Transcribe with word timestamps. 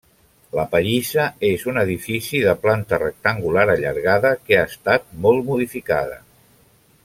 La 0.59 0.63
pallissa 0.69 1.25
és 1.49 1.65
un 1.73 1.77
edifici 1.81 2.41
de 2.47 2.55
planta 2.63 2.99
rectangular 3.03 3.67
allargada 3.75 4.33
que 4.49 4.59
ha 4.61 4.65
estat 4.73 5.07
molt 5.27 5.49
modificada. 5.53 6.19